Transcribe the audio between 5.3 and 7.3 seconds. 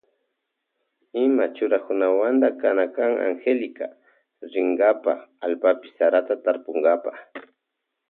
allpapi sarata tarpunkapa.